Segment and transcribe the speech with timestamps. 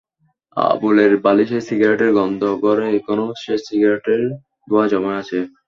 [0.57, 4.21] আবুলের বালিশে সিগারেটের গন্ধ, ঘরে এখনো শেষ সিগারেটের
[4.67, 5.39] ধোঁয়া জমে আছে।